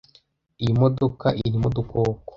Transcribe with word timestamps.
iyo 0.63 0.73
modoka 0.81 1.27
irimo 1.45 1.67
Udukoko 1.71 2.09